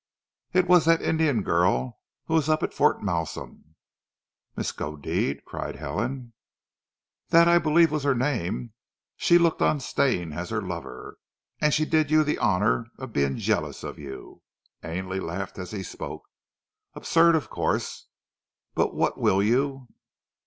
[0.51, 3.75] "It was that Indian girl who was up at Fort Malsun!"
[4.57, 6.33] "Miskodeed!" cried Helen.
[7.29, 8.73] "That I believe was her name.
[9.15, 11.19] She looked on Stane as her lover,
[11.59, 14.41] and she did you the honour of being jealous of you!"
[14.83, 16.23] Ainley laughed as he spoke.
[16.95, 18.07] "Absurd, of course
[18.73, 19.87] But what will you?